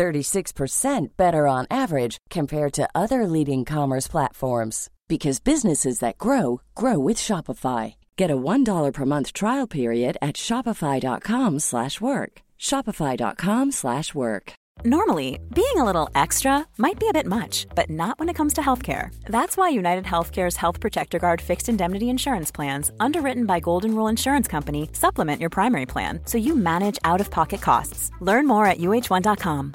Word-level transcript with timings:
36% 0.00 1.08
better 1.18 1.46
on 1.46 1.66
average 1.70 2.16
compared 2.30 2.72
to 2.72 2.88
other 2.94 3.26
leading 3.26 3.66
commerce 3.66 4.08
platforms 4.08 4.88
because 5.08 5.40
businesses 5.40 5.98
that 5.98 6.16
grow 6.16 6.62
grow 6.74 6.98
with 6.98 7.18
Shopify. 7.18 7.96
Get 8.16 8.30
a 8.30 8.42
$1 8.52 8.92
per 8.94 9.04
month 9.04 9.34
trial 9.34 9.66
period 9.66 10.16
at 10.22 10.36
shopify.com/work. 10.36 12.32
shopify.com/work. 12.68 14.52
Normally, 14.84 15.38
being 15.54 15.76
a 15.76 15.84
little 15.84 16.08
extra 16.14 16.66
might 16.78 16.98
be 16.98 17.08
a 17.08 17.12
bit 17.12 17.26
much, 17.26 17.66
but 17.74 17.90
not 17.90 18.18
when 18.18 18.30
it 18.30 18.36
comes 18.36 18.54
to 18.54 18.62
healthcare. 18.62 19.10
That's 19.36 19.56
why 19.58 19.68
United 19.68 20.04
Healthcare's 20.04 20.56
Health 20.56 20.80
Protector 20.80 21.18
Guard 21.18 21.40
fixed 21.42 21.68
indemnity 21.68 22.08
insurance 22.08 22.50
plans, 22.50 22.90
underwritten 23.06 23.44
by 23.44 23.60
Golden 23.60 23.94
Rule 23.94 24.08
Insurance 24.08 24.48
Company, 24.48 24.88
supplement 24.92 25.40
your 25.40 25.50
primary 25.50 25.86
plan 25.86 26.20
so 26.24 26.38
you 26.38 26.56
manage 26.56 26.98
out-of-pocket 27.04 27.60
costs. 27.60 28.10
Learn 28.20 28.46
more 28.46 28.64
at 28.64 28.78
uh1.com. 28.78 29.74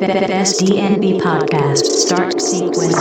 Best 0.00 0.60
DNB 0.60 1.20
podcast. 1.20 1.84
Start 1.84 2.40
sequence. 2.40 2.94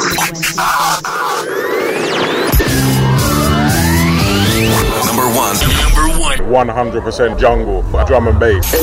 Number 5.05 5.27
one. 5.33 5.55
Number 5.59 6.19
one. 6.19 6.37
100% 6.67 7.39
jungle, 7.39 7.81
drum 8.05 8.27
and 8.27 8.39
bass. 8.39 8.73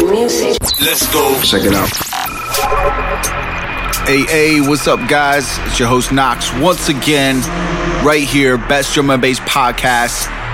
Let's 0.80 1.12
go. 1.12 1.38
Check 1.42 1.64
it 1.64 1.74
out. 1.74 1.90
Hey, 4.06 4.22
hey, 4.22 4.60
what's 4.60 4.86
up, 4.86 5.08
guys? 5.08 5.58
It's 5.66 5.78
your 5.78 5.88
host, 5.88 6.12
Knox, 6.12 6.52
once 6.54 6.88
again, 6.88 7.40
right 8.04 8.22
here, 8.22 8.56
Best 8.56 8.94
Drum 8.94 9.10
and 9.10 9.20
Bass 9.20 9.40
Podcast. 9.40 10.45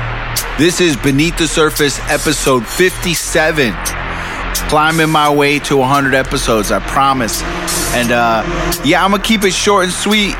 This 0.58 0.82
is 0.82 0.98
Beneath 0.98 1.38
the 1.38 1.48
Surface, 1.48 1.98
episode 2.10 2.66
57. 2.66 3.72
Climbing 4.68 5.08
my 5.08 5.32
way 5.32 5.58
to 5.60 5.78
100 5.78 6.12
episodes, 6.12 6.70
I 6.70 6.78
promise. 6.78 7.42
And 7.94 8.12
uh, 8.12 8.42
yeah, 8.84 9.02
I'm 9.02 9.12
gonna 9.12 9.22
keep 9.22 9.44
it 9.44 9.52
short 9.52 9.84
and 9.84 9.92
sweet. 9.92 10.36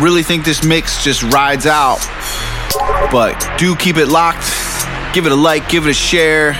Really 0.00 0.22
think 0.22 0.44
this 0.44 0.64
mix 0.64 1.02
just 1.02 1.24
rides 1.24 1.66
out. 1.66 1.98
But 3.10 3.34
do 3.58 3.74
keep 3.74 3.96
it 3.96 4.06
locked. 4.06 4.46
Give 5.12 5.26
it 5.26 5.32
a 5.32 5.36
like, 5.36 5.68
give 5.68 5.88
it 5.88 5.90
a 5.90 5.94
share. 5.94 6.52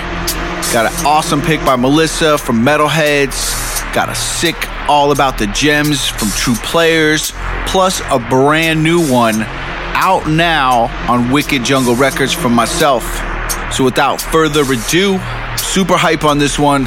Got 0.72 0.86
an 0.86 1.06
awesome 1.06 1.40
pick 1.40 1.64
by 1.64 1.76
Melissa 1.76 2.36
from 2.36 2.64
Metalheadz. 2.64 3.94
Got 3.94 4.08
a 4.08 4.14
sick 4.16 4.56
all 4.88 5.12
about 5.12 5.38
the 5.38 5.46
gems 5.46 6.08
from 6.08 6.30
True 6.30 6.54
Playaz. 6.54 7.32
Plus 7.68 8.00
a 8.10 8.18
brand 8.18 8.82
new 8.82 9.08
one 9.08 9.46
out 9.94 10.28
now 10.28 10.84
on 11.10 11.30
Wicked 11.30 11.64
Jungle 11.64 11.94
Records 11.94 12.32
from 12.32 12.52
myself. 12.52 13.04
So 13.72 13.84
without 13.84 14.20
further 14.20 14.62
ado, 14.62 15.18
super 15.56 15.96
hype 15.96 16.24
on 16.24 16.38
this 16.38 16.58
one. 16.58 16.84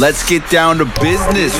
Let's 0.00 0.28
get 0.28 0.48
down 0.50 0.78
to 0.78 0.84
business. 1.00 1.54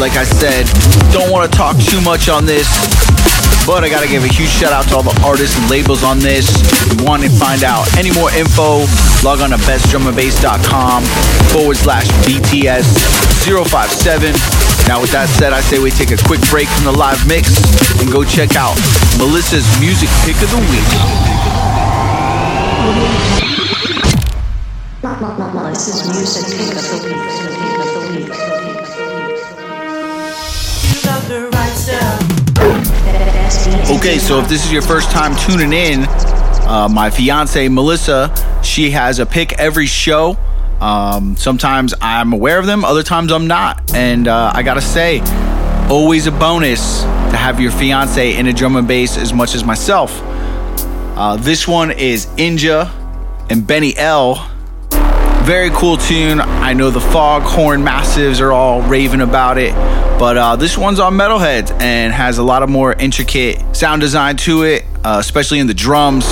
Like 0.00 0.16
I 0.16 0.24
said, 0.24 0.64
don't 1.12 1.30
want 1.30 1.50
to 1.50 1.52
talk 1.56 1.76
too 1.76 2.00
much 2.00 2.28
on 2.28 2.46
this, 2.46 2.70
but 3.66 3.84
I 3.84 3.90
got 3.90 4.00
to 4.00 4.08
give 4.08 4.22
a 4.22 4.30
huge 4.30 4.48
shout 4.48 4.72
out 4.72 4.88
to 4.88 4.96
all 4.96 5.02
the 5.02 5.16
artists 5.26 5.58
and 5.58 5.68
labels 5.68 6.04
on 6.04 6.18
this. 6.18 6.48
If 6.86 7.00
you 7.00 7.04
want 7.04 7.22
to 7.22 7.30
find 7.30 7.64
out 7.64 7.84
any 7.98 8.12
more 8.14 8.30
info, 8.32 8.86
log 9.26 9.40
on 9.42 9.50
to 9.50 9.60
bestdrumandbass.com 9.66 11.02
forward 11.50 11.76
slash 11.76 12.06
BTS 12.24 12.86
057. 13.42 14.32
Now, 14.86 15.00
with 15.00 15.12
that 15.12 15.28
said, 15.28 15.52
I 15.52 15.60
say 15.60 15.78
we 15.82 15.90
take 15.90 16.10
a 16.10 16.20
quick 16.24 16.40
break 16.48 16.68
from 16.68 16.84
the 16.84 16.96
live 16.96 17.20
mix 17.26 17.58
and 18.00 18.10
go 18.10 18.24
check 18.24 18.56
out 18.56 18.78
Melissa's 19.18 19.66
music 19.82 20.08
pick 20.24 20.38
of 20.40 20.50
the 20.50 20.62
week. 20.72 20.88
Melissa's 25.02 26.06
music 26.06 26.44
pick 26.48 26.70
of 26.78 26.86
the 26.86 28.38
week. 28.46 28.51
Okay, 33.90 34.18
so 34.18 34.40
if 34.40 34.48
this 34.48 34.64
is 34.64 34.72
your 34.72 34.82
first 34.82 35.10
time 35.10 35.36
tuning 35.36 35.72
in, 35.72 36.04
uh, 36.66 36.88
my 36.90 37.10
fiance 37.10 37.68
Melissa, 37.68 38.34
she 38.62 38.90
has 38.90 39.18
a 39.18 39.26
pick 39.26 39.52
every 39.54 39.86
show. 39.86 40.36
Um, 40.80 41.36
sometimes 41.36 41.94
I'm 42.00 42.32
aware 42.32 42.58
of 42.58 42.66
them, 42.66 42.84
other 42.84 43.02
times 43.02 43.32
I'm 43.32 43.46
not. 43.46 43.94
And 43.94 44.26
uh, 44.26 44.52
I 44.54 44.62
gotta 44.62 44.80
say, 44.80 45.20
always 45.88 46.26
a 46.26 46.32
bonus 46.32 47.02
to 47.02 47.36
have 47.36 47.60
your 47.60 47.70
fiance 47.70 48.36
in 48.36 48.46
a 48.46 48.52
drum 48.52 48.76
and 48.76 48.88
bass 48.88 49.16
as 49.16 49.32
much 49.32 49.54
as 49.54 49.64
myself. 49.64 50.20
Uh, 51.14 51.36
this 51.36 51.68
one 51.68 51.90
is 51.90 52.26
Inja 52.38 52.90
and 53.50 53.66
Benny 53.66 53.96
L. 53.96 54.51
Very 55.44 55.70
cool 55.70 55.96
tune. 55.96 56.40
I 56.40 56.72
know 56.72 56.90
the 56.90 57.00
Foghorn 57.00 57.82
Massives 57.82 58.40
are 58.40 58.52
all 58.52 58.80
raving 58.82 59.20
about 59.20 59.58
it, 59.58 59.74
but 60.16 60.36
uh, 60.36 60.54
this 60.54 60.78
one's 60.78 61.00
on 61.00 61.14
Metalheadz 61.14 61.72
and 61.80 62.12
has 62.12 62.38
a 62.38 62.44
lot 62.44 62.62
of 62.62 62.70
more 62.70 62.92
intricate 62.92 63.60
sound 63.74 64.00
design 64.00 64.36
to 64.36 64.62
it, 64.62 64.84
uh, 65.02 65.16
especially 65.18 65.58
in 65.58 65.66
the 65.66 65.74
drums. 65.74 66.26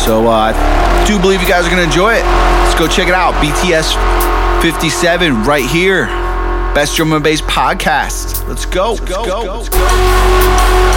So 0.00 0.28
uh, 0.28 0.52
I 0.54 1.04
do 1.06 1.20
believe 1.20 1.42
you 1.42 1.48
guys 1.48 1.66
are 1.66 1.70
gonna 1.70 1.82
enjoy 1.82 2.14
it. 2.14 2.24
Let's 2.24 2.78
go 2.78 2.88
check 2.88 3.08
it 3.08 3.14
out. 3.14 3.34
BTS 3.34 4.62
57 4.62 5.44
right 5.44 5.68
here. 5.68 6.06
Best 6.74 6.96
Drum 6.96 7.12
and 7.12 7.22
Bass 7.22 7.42
podcast. 7.42 8.48
Let's 8.48 8.64
go. 8.64 8.92
Let's 8.92 9.00
go. 9.00 9.22
Let's 9.24 9.68
go. 9.68 9.86
Step 10.82 10.95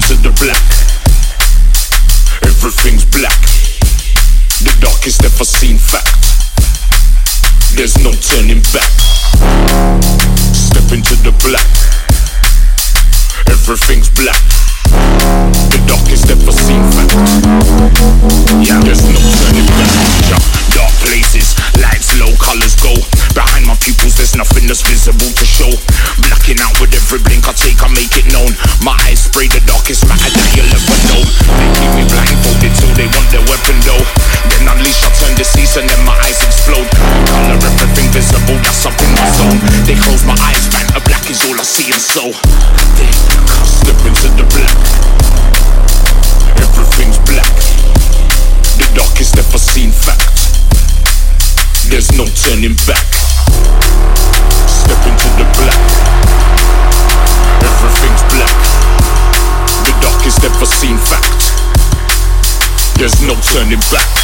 into 0.00 0.16
the 0.22 0.32
black. 0.40 0.64
Everything's 2.40 3.04
black. 3.12 3.36
The 4.64 4.72
darkest 4.80 5.20
ever 5.24 5.44
seen 5.44 5.76
fact. 5.76 6.08
There's 7.76 8.00
no 8.00 8.08
turning 8.16 8.64
back. 8.72 8.88
Step 10.56 10.88
into 10.96 11.16
the 11.20 11.36
black. 11.44 11.68
Everything's 13.52 14.08
black. 14.16 14.40
The 15.68 15.80
darkest 15.84 16.32
ever 16.32 16.52
seen 16.52 16.80
fact. 16.96 17.12
Yeah, 18.64 18.80
there's 18.80 19.04
no 19.04 19.20
turning 19.20 19.68
back. 19.68 19.92
Dark 20.72 20.94
places, 21.04 21.52
lights 21.76 22.16
low, 22.16 22.32
colors 22.40 22.76
go. 22.80 22.94
Behind 23.34 23.66
my 23.66 23.76
pupils, 23.80 24.16
there's 24.16 24.36
nothing 24.36 24.66
that's 24.66 24.82
visible 24.82 25.28
to 25.28 25.44
show. 25.44 25.70
Blacking 26.24 26.60
out 26.60 26.74
with 26.80 26.94
every 26.94 27.20
blink 27.20 27.46
I 27.48 27.52
take, 27.52 27.82
I 27.82 27.88
make 27.92 28.12
it 28.16 28.26
known. 28.32 28.52
My 28.82 28.99
spray 29.30 29.46
the 29.46 29.62
darkest 29.62 30.02
matter 30.10 30.26
that 30.26 30.48
you'll 30.58 30.74
ever 30.74 30.98
know. 31.06 31.22
They 31.54 31.68
keep 31.78 31.90
me 31.94 32.02
blindfolded 32.10 32.72
till 32.74 32.94
they 32.98 33.06
want 33.14 33.28
their 33.30 33.44
weapon 33.46 33.78
though. 33.86 34.02
Then 34.50 34.66
unleash, 34.66 35.06
I 35.06 35.10
turn 35.14 35.38
seas 35.38 35.78
and 35.78 35.86
then 35.86 36.02
my 36.02 36.18
eyes 36.26 36.42
explode. 36.42 36.90
Color 37.30 37.62
everything 37.62 38.10
visible, 38.10 38.58
that's 38.66 38.82
up 38.90 38.98
in 38.98 39.10
my 39.14 39.28
zone. 39.38 39.58
They 39.86 39.94
close 39.94 40.26
my 40.26 40.34
eyes, 40.42 40.66
man, 40.74 40.86
a 40.98 41.00
black 41.06 41.30
is 41.30 41.38
all 41.46 41.54
I 41.54 41.62
see 41.62 41.86
and 41.94 42.02
so. 42.02 42.49
Turning 63.52 63.80
back. 63.90 64.19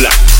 Black. 0.00 0.39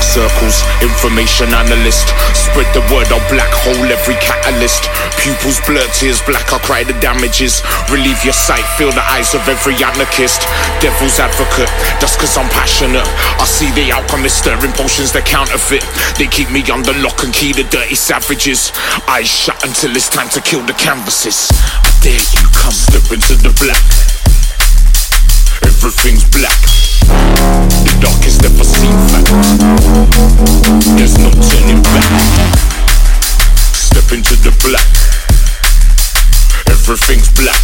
Dark 0.00 0.32
circles, 0.32 0.64
information 0.80 1.52
analyst. 1.52 2.08
Spread 2.32 2.64
the 2.72 2.80
word, 2.88 3.04
I'll 3.12 3.20
black 3.28 3.52
hole 3.52 3.84
every 3.84 4.16
catalyst. 4.16 4.88
Pupils 5.20 5.60
blur, 5.68 5.84
tears 5.92 6.24
black, 6.24 6.48
I'll 6.52 6.64
cry 6.64 6.84
the 6.84 6.96
damages. 7.04 7.60
Relieve 7.92 8.16
your 8.24 8.32
sight, 8.32 8.64
feel 8.80 8.88
the 8.92 9.04
eyes 9.12 9.34
of 9.34 9.44
every 9.46 9.76
anarchist. 9.76 10.40
Devil's 10.80 11.20
advocate, 11.20 11.68
that's 12.00 12.16
cause 12.16 12.32
I'm 12.38 12.48
passionate. 12.48 13.04
I 13.36 13.44
see 13.44 13.68
the 13.76 13.92
alchemist 13.92 14.40
stirring 14.40 14.72
potions 14.72 15.12
that 15.12 15.28
counterfeit. 15.28 15.84
They 16.16 16.32
keep 16.32 16.48
me 16.48 16.64
under 16.72 16.96
lock 17.04 17.20
and 17.20 17.34
key, 17.34 17.52
the 17.52 17.68
dirty 17.68 17.94
savages. 17.94 18.72
Eyes 19.04 19.28
shut 19.28 19.60
until 19.68 19.92
it's 19.92 20.08
time 20.08 20.32
to 20.32 20.40
kill 20.40 20.64
the 20.64 20.76
canvases. 20.80 21.52
I 21.52 21.92
dare 22.00 22.24
you, 22.40 22.48
come 22.56 22.72
step 22.72 23.04
into 23.12 23.36
the 23.36 23.52
black. 23.60 23.84
Everything's 25.60 26.24
black 26.32 27.79
darkest 28.00 28.44
ever 28.44 28.64
seen 28.64 28.96
fact. 29.12 29.28
There's 30.96 31.18
no 31.18 31.30
turning 31.30 31.82
back. 31.82 32.04
Step 33.76 34.12
into 34.16 34.36
the 34.40 34.52
black. 34.64 34.88
Everything's 36.66 37.28
black. 37.36 37.60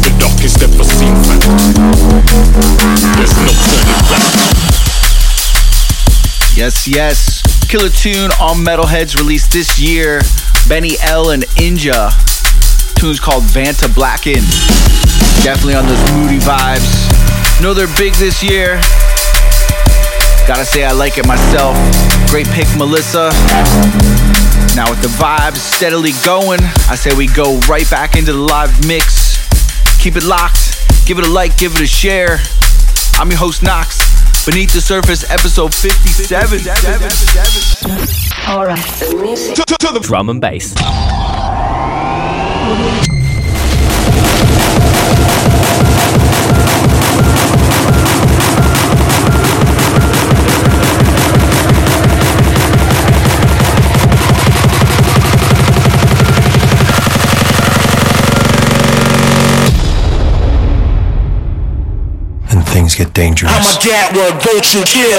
The 0.00 0.12
darkest 0.18 0.62
ever 0.62 0.84
seen 0.84 1.14
fact. 1.28 1.44
There's 3.20 3.36
no 3.36 3.52
turning 3.68 4.02
back. 4.08 4.24
Yes, 6.56 6.88
yes. 6.88 7.42
Killer 7.68 7.90
tune 7.90 8.30
on 8.40 8.64
Metalheadz 8.64 9.16
released 9.16 9.52
this 9.52 9.78
year. 9.78 10.20
Benny 10.68 10.96
L 11.02 11.30
and 11.30 11.42
Inja. 11.60 12.10
Tune's 12.94 13.20
called 13.20 13.44
Vanta 13.44 13.92
Blacken. 13.94 14.42
Definitely 15.44 15.74
on 15.74 15.86
those 15.86 16.12
moody 16.12 16.38
vibes. 16.38 17.11
Know 17.62 17.74
they're 17.74 17.86
big 17.96 18.14
this 18.14 18.42
year. 18.42 18.80
Gotta 20.48 20.64
say, 20.64 20.84
I 20.84 20.92
like 20.92 21.18
it 21.18 21.26
myself. 21.26 21.76
Great 22.28 22.48
pick, 22.48 22.66
Melissa. 22.76 23.30
Now, 24.74 24.90
with 24.90 25.02
the 25.02 25.12
vibes 25.20 25.58
steadily 25.58 26.12
going, 26.24 26.60
I 26.88 26.96
say 26.96 27.14
we 27.14 27.28
go 27.28 27.60
right 27.68 27.88
back 27.90 28.16
into 28.16 28.32
the 28.32 28.38
live 28.38 28.86
mix. 28.86 29.38
Keep 30.00 30.16
it 30.16 30.24
locked. 30.24 31.06
Give 31.06 31.18
it 31.18 31.26
a 31.26 31.30
like, 31.30 31.56
give 31.58 31.74
it 31.74 31.80
a 31.80 31.86
share. 31.86 32.38
I'm 33.14 33.28
your 33.28 33.38
host, 33.38 33.62
Knox. 33.62 34.12
Beneath 34.44 34.72
the 34.72 34.80
Surface, 34.80 35.30
episode 35.30 35.72
57. 35.72 36.58
All 38.48 38.66
right. 38.66 40.02
Drum 40.02 40.28
and 40.30 40.40
bass. 40.40 40.74
Things 62.92 63.06
get 63.06 63.14
dangerous. 63.14 63.52
I'm 63.52 63.62
a 63.62 63.80
Gatwa, 63.80 64.42
don't 64.44 64.74
you. 64.74 65.18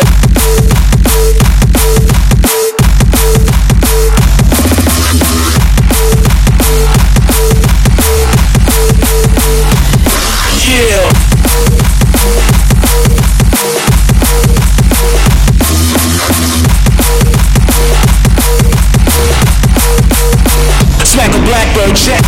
Yeah. 10.66 11.10
Smack 21.04 21.36
a 21.36 21.46
blackbird 21.46 21.96
check. 21.96 22.23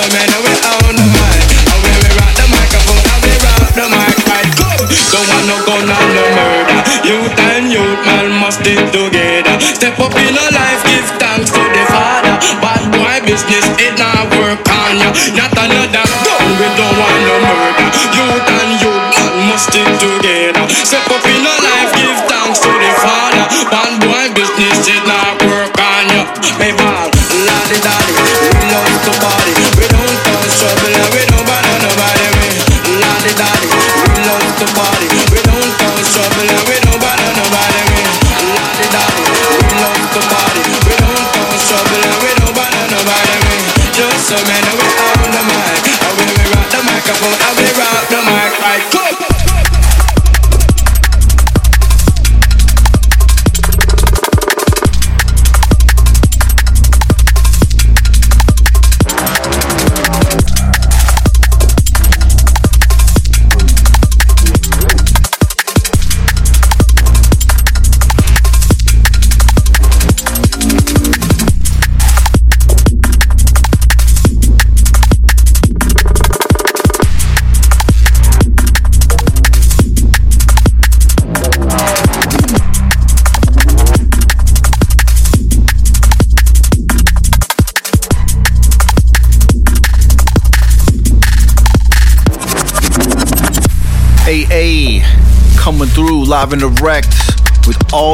So 0.00 0.08
know 0.32 0.40
we 0.40 0.54
own 0.64 0.96
the 0.96 1.06
mic. 1.12 1.44
And 1.68 1.80
we 1.84 1.92
the 2.32 2.46
microphone, 2.48 3.04
and 3.04 3.20
we 3.20 3.34
the 3.76 3.86
mic 3.92 4.16
right. 4.32 4.48
Good. 4.56 4.88
Don't 5.12 5.28
want 5.28 5.44
no 5.44 5.56
gun 5.68 5.84
and 5.84 6.10
no 6.16 6.24
murder. 6.40 6.78
Youth 7.04 7.36
and 7.52 7.68
youth 7.68 8.00
man 8.08 8.32
must 8.40 8.64
together. 8.92 9.60
Step 9.60 10.00
up 10.00 10.16
in 10.16 10.32
a 10.32 10.46
life, 10.56 10.82
give 10.88 11.19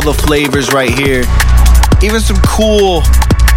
the 0.07 0.15
flavors 0.15 0.73
right 0.73 0.91
here. 0.91 1.25
Even 2.01 2.21
some 2.21 2.37
cool 2.47 3.03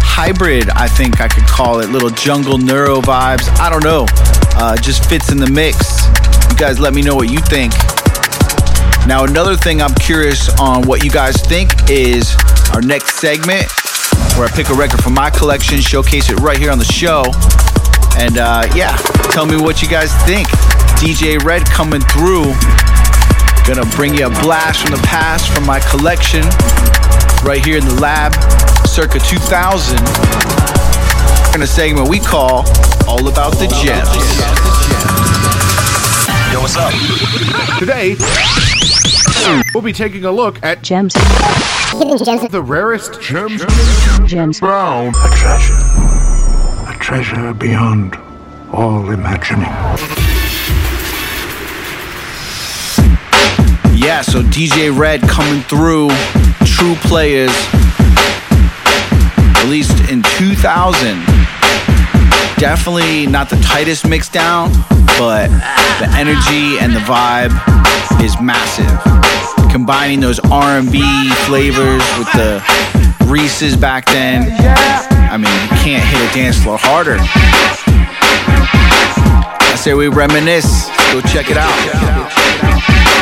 hybrid, 0.02 0.68
I 0.70 0.88
think 0.88 1.20
I 1.20 1.28
could 1.28 1.44
call 1.44 1.78
it, 1.78 1.90
little 1.90 2.10
jungle 2.10 2.58
neuro 2.58 3.00
vibes. 3.00 3.48
I 3.60 3.70
don't 3.70 3.84
know. 3.84 4.06
Uh, 4.58 4.76
just 4.76 5.08
fits 5.08 5.30
in 5.30 5.38
the 5.38 5.48
mix. 5.48 5.78
You 6.50 6.56
guys 6.56 6.80
let 6.80 6.92
me 6.92 7.02
know 7.02 7.14
what 7.14 7.30
you 7.30 7.38
think. 7.38 7.72
Now, 9.06 9.24
another 9.24 9.56
thing 9.56 9.80
I'm 9.80 9.94
curious 9.94 10.48
on 10.58 10.82
what 10.88 11.04
you 11.04 11.10
guys 11.10 11.40
think 11.40 11.70
is 11.88 12.34
our 12.74 12.82
next 12.82 13.20
segment 13.20 13.70
where 14.34 14.48
I 14.48 14.50
pick 14.52 14.70
a 14.70 14.74
record 14.74 15.02
from 15.02 15.14
my 15.14 15.30
collection, 15.30 15.80
showcase 15.80 16.30
it 16.30 16.40
right 16.40 16.58
here 16.58 16.72
on 16.72 16.78
the 16.78 16.84
show. 16.84 17.22
And 18.18 18.38
uh, 18.38 18.66
yeah, 18.74 18.96
tell 19.30 19.46
me 19.46 19.56
what 19.56 19.82
you 19.82 19.88
guys 19.88 20.12
think. 20.26 20.48
DJ 20.98 21.42
Red 21.44 21.64
coming 21.66 22.00
through. 22.00 22.50
Gonna 23.70 23.86
bring 23.94 24.16
you 24.16 24.26
a 24.26 24.30
blast 24.30 24.82
from 24.82 24.90
the 24.96 25.02
past 25.04 25.48
from 25.54 25.64
my 25.64 25.78
collection 25.78 26.42
right 27.44 27.64
here 27.64 27.78
in 27.78 27.84
the 27.84 27.94
lab, 28.00 28.34
circa 28.84 29.20
2000. 29.20 29.96
In 31.54 31.62
a 31.62 31.66
segment 31.68 32.08
we 32.08 32.18
call 32.18 32.64
All 33.06 33.28
About 33.28 33.52
the 33.60 33.68
Gems. 33.80 34.10
Yo, 36.52 36.60
what's 36.60 36.76
up? 36.76 36.92
Today, 37.78 38.16
we'll 39.72 39.84
be 39.84 39.92
taking 39.92 40.24
a 40.24 40.32
look 40.32 40.60
at 40.64 40.82
Gems. 40.82 41.14
the 42.50 42.60
rarest 42.60 43.20
gems 43.20 43.64
Gems. 44.28 44.58
found. 44.58 45.14
A 45.14 45.28
treasure. 45.36 45.74
A 46.88 46.96
treasure 46.98 47.54
beyond 47.54 48.16
all 48.72 49.12
imagining. 49.12 50.19
Yeah, 54.00 54.22
so 54.22 54.40
DJ 54.40 54.96
Red 54.96 55.20
coming 55.28 55.60
through, 55.60 56.08
True 56.64 56.94
Playaz, 57.04 57.52
released 59.62 60.10
in 60.10 60.22
2000. 60.38 61.22
Definitely 62.56 63.26
not 63.26 63.50
the 63.50 63.56
tightest 63.56 64.08
mix 64.08 64.30
down, 64.30 64.72
but 65.18 65.48
the 66.00 66.08
energy 66.16 66.78
and 66.80 66.94
the 66.94 67.00
vibe 67.00 67.52
is 68.24 68.40
massive. 68.40 68.88
Combining 69.70 70.18
those 70.18 70.40
R&B 70.50 71.30
flavors 71.44 72.02
with 72.16 72.32
the 72.32 72.64
Reese's 73.26 73.76
back 73.76 74.06
then, 74.06 74.50
I 75.30 75.36
mean, 75.36 75.52
you 75.52 75.68
can't 75.84 76.02
hit 76.02 76.22
a 76.22 76.34
dance 76.34 76.56
floor 76.62 76.78
harder. 76.80 77.18
I 79.60 79.76
say 79.76 79.92
we 79.92 80.08
reminisce. 80.08 80.88
Go 81.12 81.20
check 81.20 81.50
it 81.50 81.58
out. 81.58 82.40
start 83.02 83.19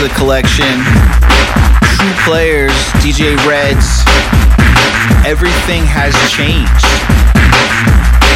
to 0.00 0.08
the 0.08 0.14
collection. 0.14 0.80
True 1.96 2.16
Playaz, 2.24 2.72
DJ 3.04 3.36
Reds. 3.44 4.04
Everything 5.26 5.84
has 5.84 6.16
changed. 6.32 6.88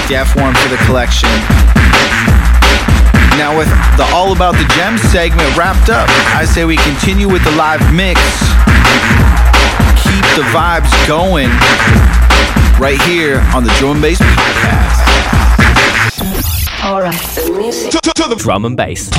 Def 0.08 0.36
one 0.36 0.54
for 0.60 0.68
the 0.68 0.76
collection. 0.84 1.28
Now 3.40 3.56
with 3.56 3.68
the 3.96 4.04
All 4.12 4.32
About 4.32 4.52
the 4.60 4.68
Gems 4.76 5.00
segment 5.08 5.56
wrapped 5.56 5.88
up, 5.88 6.08
I 6.36 6.44
say 6.44 6.64
we 6.64 6.76
continue 6.78 7.28
with 7.28 7.44
the 7.44 7.52
live 7.52 7.80
mix. 7.94 8.20
Keep 10.04 10.24
the 10.36 10.44
vibes 10.52 10.92
going 11.08 11.48
right 12.76 13.00
here 13.08 13.40
on 13.54 13.64
the 13.64 13.72
Drum 13.78 13.96
and 13.96 14.02
Bass 14.02 14.18
Podcast. 14.20 15.00
All 16.84 17.00
right, 17.00 17.20
the 17.36 17.52
music. 17.56 17.92
Drum 18.38 18.64
and 18.66 18.76
bass. 18.76 19.10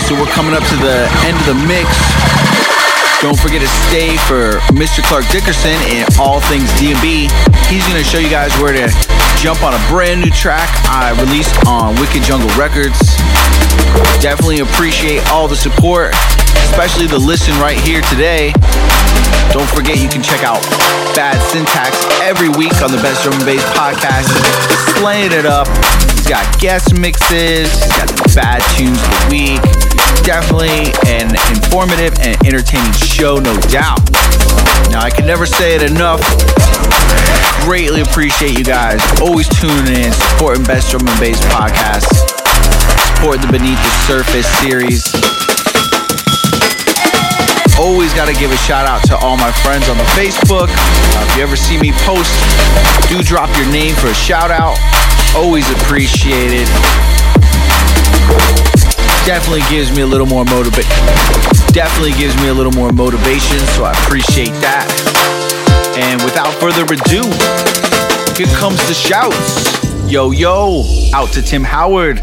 So 0.00 0.14
we're 0.14 0.24
coming 0.24 0.54
up 0.54 0.62
to 0.62 0.76
the 0.76 1.06
end 1.26 1.36
of 1.36 1.46
the 1.46 1.66
mix. 1.68 2.71
Don't 3.22 3.38
forget 3.38 3.62
to 3.62 3.70
stay 3.86 4.18
for 4.26 4.58
Mr. 4.74 4.98
Clark 5.06 5.30
Dickerson 5.30 5.78
and 5.94 6.02
all 6.18 6.40
things 6.50 6.66
D&B. 6.74 7.30
He's 7.70 7.86
going 7.86 8.02
to 8.02 8.02
show 8.02 8.18
you 8.18 8.28
guys 8.28 8.50
where 8.58 8.74
to 8.74 8.90
jump 9.38 9.62
on 9.62 9.72
a 9.72 9.82
brand 9.86 10.20
new 10.20 10.30
track 10.34 10.68
I 10.90 11.14
released 11.22 11.54
on 11.64 11.94
Wicked 12.02 12.26
Jungle 12.26 12.50
Records. 12.58 12.98
Definitely 14.18 14.58
appreciate 14.58 15.22
all 15.30 15.46
the 15.46 15.54
support, 15.54 16.10
especially 16.66 17.06
the 17.06 17.18
listen 17.18 17.54
right 17.62 17.78
here 17.78 18.02
today. 18.10 18.50
Don't 19.54 19.70
forget 19.70 20.02
you 20.02 20.08
can 20.08 20.22
check 20.22 20.42
out 20.42 20.58
Bad 21.14 21.38
Syntax 21.46 22.02
every 22.22 22.48
week 22.58 22.74
on 22.82 22.90
the 22.90 22.98
Best 22.98 23.22
Drum 23.22 23.38
and 23.38 23.46
Bass 23.46 23.62
podcast. 23.78 24.34
Slaying 24.98 25.30
it 25.30 25.46
up. 25.46 25.68
He's 26.18 26.26
got 26.26 26.42
guest 26.58 26.98
mixes, 26.98 27.70
he's 27.70 27.96
got 27.98 28.08
the 28.10 28.32
bad 28.34 28.62
tunes 28.74 28.98
of 28.98 29.10
the 29.14 29.26
week. 29.30 29.62
Definitely 30.22 30.94
an 31.10 31.34
informative 31.50 32.14
and 32.22 32.38
entertaining 32.46 32.92
show, 33.12 33.36
no 33.36 33.54
doubt. 33.68 34.00
Now, 34.88 35.04
I 35.04 35.10
can 35.12 35.26
never 35.26 35.44
say 35.44 35.76
it 35.76 35.82
enough. 35.82 36.24
Greatly 37.64 38.00
appreciate 38.00 38.56
you 38.56 38.64
guys 38.64 39.00
always 39.20 39.48
tuning 39.60 40.08
in, 40.08 40.12
supporting 40.12 40.64
Best 40.64 40.90
Drum 40.90 41.06
and 41.06 41.20
Bass 41.20 41.38
podcast, 41.52 42.08
support 43.12 43.40
the 43.44 43.52
Beneath 43.52 43.76
the 43.76 43.94
Surface 44.08 44.48
series. 44.64 45.04
Always 47.78 48.14
got 48.14 48.28
to 48.28 48.34
give 48.34 48.50
a 48.50 48.56
shout 48.56 48.88
out 48.88 49.04
to 49.08 49.16
all 49.16 49.36
my 49.36 49.52
friends 49.60 49.88
on 49.88 49.98
the 49.98 50.08
Facebook. 50.16 50.72
Uh, 50.72 51.26
if 51.28 51.36
you 51.36 51.42
ever 51.42 51.56
see 51.56 51.78
me 51.78 51.92
post, 52.08 52.32
do 53.08 53.22
drop 53.22 53.54
your 53.58 53.68
name 53.70 53.94
for 53.94 54.08
a 54.08 54.14
shout 54.14 54.50
out. 54.50 54.78
Always 55.36 55.68
appreciated. 55.70 56.68
Definitely 59.24 59.62
gives 59.70 59.94
me 59.94 60.02
a 60.02 60.06
little 60.06 60.26
more 60.26 60.44
motivation. 60.44 60.90
Definitely 61.72 62.12
gives 62.18 62.36
me 62.42 62.48
a 62.48 62.54
little 62.54 62.72
more 62.72 62.92
motivation, 62.92 63.58
so 63.74 63.84
I 63.84 63.92
appreciate 64.04 64.52
that. 64.60 64.86
And 65.96 66.20
without 66.22 66.52
further 66.54 66.82
ado, 66.82 67.22
here 68.36 68.52
comes 68.58 68.76
the 68.88 68.94
shouts. 68.94 70.10
Yo, 70.10 70.32
yo, 70.32 70.82
out 71.14 71.30
to 71.32 71.42
Tim 71.42 71.62
Howard, 71.62 72.18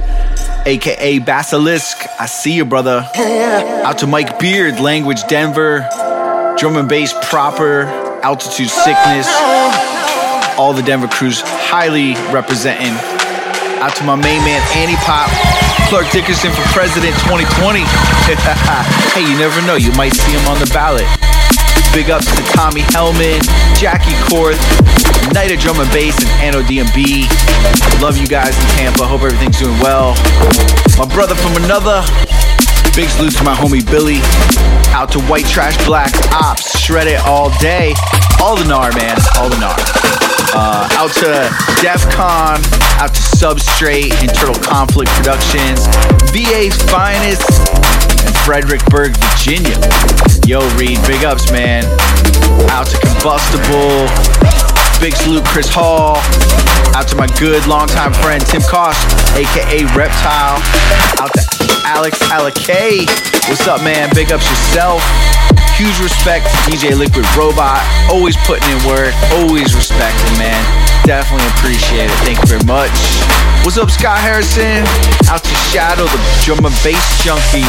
aka 0.65 1.19
Basilisk. 1.19 1.97
I 2.19 2.25
see 2.25 2.53
you, 2.53 2.65
brother. 2.65 3.07
Out 3.15 3.99
to 3.99 4.07
Mike 4.07 4.37
Beard, 4.37 4.79
Language 4.79 5.25
Denver, 5.27 5.87
Drum 6.57 6.75
and 6.75 6.89
Bass 6.89 7.13
Proper, 7.29 7.83
Altitude 8.23 8.69
Sickness. 8.69 9.27
All 10.57 10.73
the 10.73 10.83
Denver 10.83 11.07
crews 11.07 11.41
highly 11.45 12.13
representing. 12.33 12.93
Out 13.79 13.95
to 13.95 14.03
my 14.03 14.15
main 14.15 14.43
man, 14.43 14.61
Annie 14.75 14.97
Pop, 14.97 15.29
Clark 15.89 16.11
Dickerson 16.11 16.51
for 16.53 16.61
President 16.69 17.17
2020. 17.25 17.81
hey, 19.09 19.25
you 19.25 19.35
never 19.39 19.59
know, 19.65 19.73
you 19.73 19.91
might 19.93 20.13
see 20.13 20.31
him 20.37 20.45
on 20.45 20.59
the 20.59 20.69
ballot. 20.71 21.09
Big 21.91 22.11
ups 22.11 22.29
to 22.29 22.43
Tommy 22.53 22.81
Hellman, 22.93 23.41
Jackie 23.73 24.13
Korth, 24.29 24.61
Night 25.33 25.49
of 25.51 25.57
Drum 25.57 25.79
and 25.79 25.89
Bass, 25.89 26.13
and 26.21 26.29
Anno 26.53 26.61
DMB. 26.61 27.25
Love 28.03 28.19
you 28.21 28.27
guys 28.27 28.53
in 28.53 28.67
Tampa. 28.77 29.03
Hope 29.03 29.23
everything's 29.23 29.57
doing 29.57 29.79
well. 29.79 30.13
My 30.95 31.09
brother 31.09 31.33
from 31.33 31.57
another. 31.63 32.05
Big 32.95 33.09
salute 33.09 33.35
to 33.37 33.43
my 33.43 33.55
homie 33.55 33.85
Billy. 33.89 34.19
Out 34.91 35.11
to 35.13 35.19
White 35.21 35.45
Trash 35.45 35.77
Black 35.85 36.11
Ops. 36.33 36.77
Shred 36.77 37.07
it 37.07 37.19
all 37.21 37.49
day. 37.59 37.93
All 38.41 38.55
the 38.55 38.63
gnar, 38.63 38.93
man. 38.95 39.17
All 39.37 39.49
the 39.49 39.55
gnar. 39.55 39.77
Uh, 40.53 40.87
out 40.93 41.11
to 41.13 41.49
DEFCON. 41.81 42.59
Out 42.99 43.13
to 43.13 43.21
Substrate 43.21 44.11
Turtle 44.33 44.61
Conflict 44.61 45.11
Productions. 45.11 45.87
VA's 46.31 46.75
finest. 46.89 47.47
And 48.25 48.35
Fredericksburg, 48.45 49.15
Virginia. 49.17 49.77
Yo, 50.45 50.59
Reed, 50.75 50.99
big 51.07 51.23
ups, 51.23 51.51
man. 51.51 51.85
Out 52.69 52.87
to 52.87 52.97
Combustible. 52.99 54.68
Big 54.99 55.15
salute, 55.15 55.45
Chris 55.45 55.71
Hall. 55.71 56.19
Out 56.95 57.07
to 57.07 57.15
my 57.15 57.27
good 57.39 57.65
longtime 57.67 58.11
friend 58.19 58.43
Tim 58.43 58.61
Koss, 58.67 58.99
aka 59.31 59.87
Reptile. 59.95 60.59
Out 61.23 61.31
to 61.31 61.43
Alex 61.87 62.19
Alakay. 62.27 63.07
What's 63.47 63.65
up, 63.67 63.81
man? 63.83 64.11
Big 64.13 64.31
ups 64.31 64.43
yourself. 64.43 64.99
Huge 65.79 65.95
respect 66.03 66.51
to 66.51 66.55
DJ 66.67 66.97
Liquid 66.99 67.23
Robot. 67.39 67.79
Always 68.11 68.35
putting 68.43 68.67
in 68.67 68.79
work, 68.83 69.15
always 69.39 69.71
respecting, 69.71 70.35
man. 70.35 70.59
Definitely 71.07 71.47
appreciate 71.55 72.11
it. 72.11 72.19
Thank 72.27 72.43
you 72.43 72.59
very 72.59 72.65
much. 72.67 72.91
What's 73.63 73.79
up, 73.79 73.89
Scott 73.89 74.19
Harrison? 74.19 74.83
Out 75.31 75.43
to 75.43 75.55
Shadow, 75.71 76.11
the 76.11 76.19
drum 76.43 76.67
and 76.67 76.75
bass 76.83 76.99
junkie. 77.23 77.63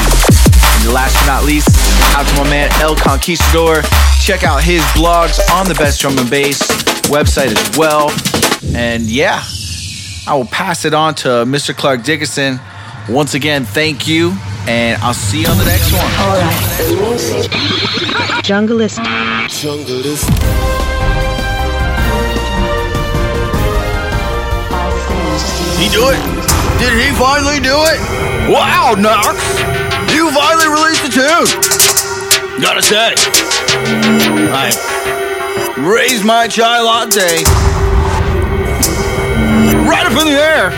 And 0.83 0.91
last 0.91 1.15
but 1.23 1.39
not 1.39 1.45
least, 1.45 1.71
out 2.19 2.27
to 2.27 2.35
my 2.43 2.51
man 2.51 2.71
El 2.83 2.97
Conquistador. 2.97 3.83
Check 4.19 4.43
out 4.43 4.63
his 4.63 4.83
blogs 4.99 5.39
on 5.55 5.67
the 5.67 5.75
Best 5.75 6.01
Drum 6.01 6.19
and 6.19 6.29
Bass 6.29 6.90
website 7.11 7.53
as 7.57 7.77
well. 7.77 8.11
And 8.75 9.03
yeah, 9.05 9.43
I 10.27 10.35
will 10.37 10.47
pass 10.47 10.85
it 10.85 10.95
on 10.95 11.15
to 11.17 11.29
Mr. 11.45 11.77
Clark 11.77 12.05
Dickinson. 12.05 12.61
Once 13.09 13.35
again, 13.35 13.65
thank 13.65 14.07
you, 14.07 14.33
and 14.69 15.03
I'll 15.03 15.15
see 15.15 15.43
you 15.43 15.49
on 15.49 15.59
the 15.59 15.65
next 15.65 15.93
one. 15.93 16.03
All 16.03 16.39
right. 16.39 16.55
Junglist. 18.45 18.99
He 25.81 25.89
do 25.89 26.11
it? 26.11 26.21
Did 26.79 26.93
he 26.93 27.11
finally 27.19 27.59
do 27.61 27.75
it? 27.75 27.99
Wow, 28.53 28.95
Knox! 28.99 29.39
You 30.15 30.31
finally 30.31 30.69
released 30.69 31.05
a 31.05 31.11
tune! 31.11 31.47
Gotta 32.61 32.83
say, 32.83 33.15
I 34.53 35.20
raised 35.87 36.25
my 36.25 36.47
chai 36.47 36.81
latte 36.81 37.41
right 39.89 40.05
up 40.05 40.13
in 40.21 40.29
the 40.29 40.37
air 40.37 40.69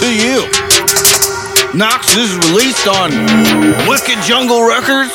to 0.00 0.08
you. 0.08 0.48
Knox 1.76 2.16
is 2.16 2.32
released 2.48 2.88
on 2.88 3.12
Wicked 3.84 4.16
Jungle 4.24 4.64
Records. 4.64 5.12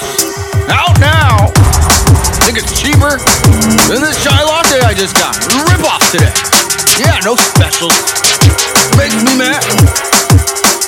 Out 0.69 0.99
now! 1.01 1.49
Think 2.45 2.61
it's 2.61 2.69
cheaper 2.77 3.17
than 3.89 3.97
this 3.97 4.21
chai 4.23 4.43
latte 4.45 4.85
I 4.85 4.93
just 4.93 5.17
got. 5.17 5.33
Rip 5.41 5.83
off 5.89 6.03
today. 6.11 6.33
Yeah, 7.01 7.17
no 7.25 7.35
specials. 7.35 7.97
Makes 8.93 9.17
me 9.25 9.33
mad. 9.41 9.63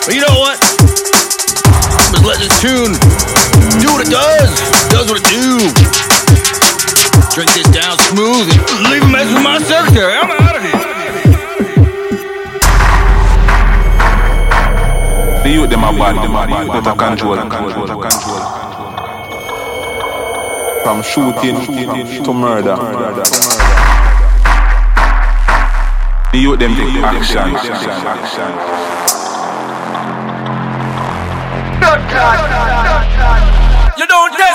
But 0.05 0.13
you 0.13 0.21
know 0.21 0.37
what? 0.37 0.61
Just 2.13 2.23
let 2.23 2.37
this 2.37 2.53
tune 2.61 2.93
do 3.81 3.89
what 3.89 4.05
it 4.05 4.11
does. 4.13 4.53
Does 4.93 5.09
what 5.09 5.17
it 5.17 5.27
do. 5.33 6.64
Drink 7.35 7.51
this 7.51 7.67
down 7.67 7.97
smooth 7.99 8.47
and 8.49 8.89
leave 8.89 9.03
a 9.03 9.07
mess 9.11 9.27
with 9.27 9.43
my 9.43 9.59
secretary. 9.59 10.13
I'm 10.13 10.31
out 10.31 10.55
of 10.55 10.61
here. 10.63 10.71
The 15.43 15.49
youth 15.49 15.69
them 15.69 15.83
are 15.83 15.91
bad, 15.91 16.15
out 16.15 16.87
of 16.87 16.97
control. 16.97 17.37
Out 17.37 17.51
of 17.51 17.99
control. 17.99 18.39
From 20.85 21.03
shooting 21.03 21.59
to 22.23 22.33
murder. 22.33 22.77
The 26.31 26.37
youth 26.39 26.59
them 26.59 26.73
take 26.73 27.03
action. 27.03 27.51
You 33.97 34.07
don't 34.07 34.31
test. 34.37 34.54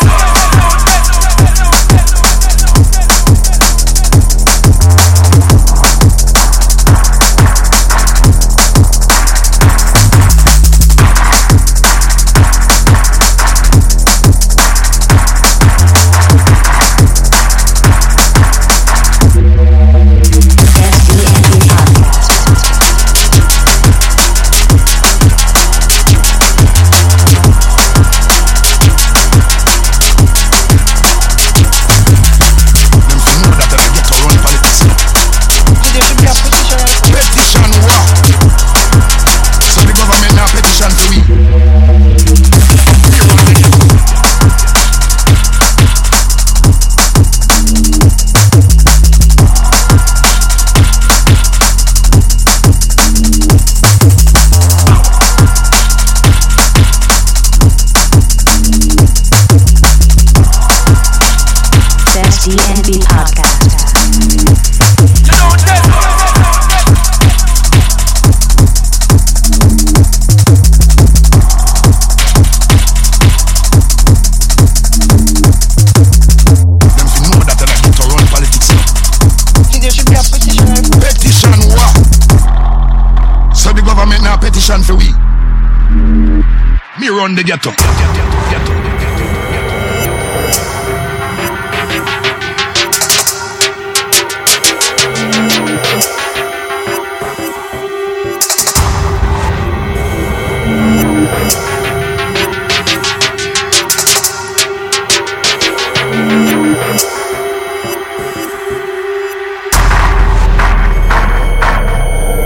Ghetto. 87.50 87.72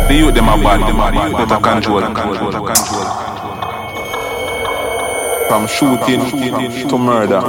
The 0.07 0.15
youth 0.21 0.35
them 0.35 0.49
are 0.49 0.57
bad, 0.57 0.81
out 0.81 1.53
of 1.53 1.63
control. 1.63 2.03
Out 2.03 2.11
of 2.11 2.15
control. 2.15 2.54
From 5.49 5.67
shooting 5.67 6.21
to 6.89 6.99
murder. 6.99 7.41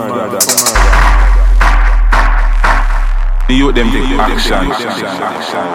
The 3.48 3.54
youth 3.54 3.76
them 3.76 3.92
take 3.92 4.20
action. 4.20 5.66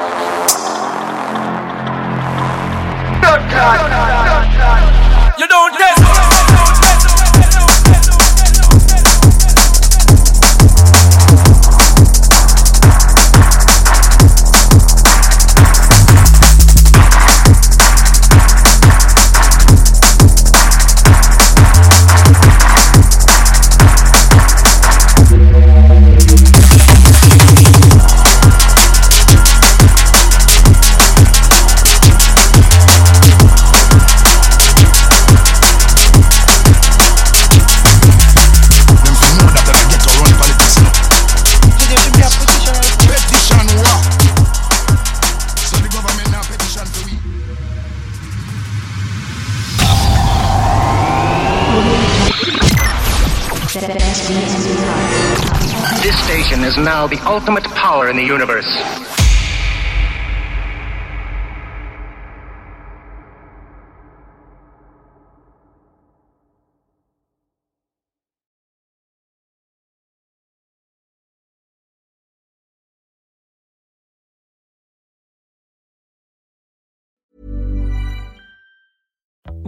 Now 56.91 57.07
the 57.07 57.21
ultimate 57.25 57.63
power 57.67 58.11
in 58.11 58.17
the 58.17 58.25
universe. 58.25 59.20